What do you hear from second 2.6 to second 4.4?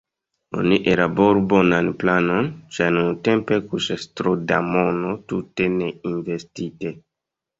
ĉar nuntempe kuŝas tro